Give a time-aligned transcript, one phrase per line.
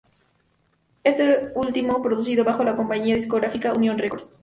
[1.03, 4.39] Este último producido bajo la compañía discográfica Univision Records.